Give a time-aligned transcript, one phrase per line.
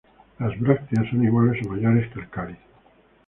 [0.39, 2.57] Las brácteas son iguales o mayores que el cáliz.